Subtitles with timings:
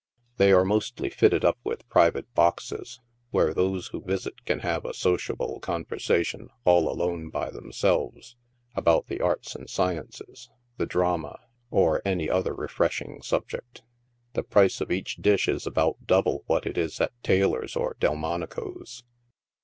[0.37, 4.95] They are mostly fitted up with private boxes, where those who visit can have a
[4.95, 8.35] sociable conversa tion all alone by themselves,
[8.73, 11.37] about the arts and sciences, the drama,
[11.69, 13.83] or any other refreshing subject.
[14.33, 19.03] The price of each dish is about double what it is at Taylor's or Delmonico's.